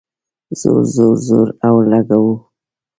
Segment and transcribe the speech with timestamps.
[0.61, 2.33] زور، زور، زور اولګوو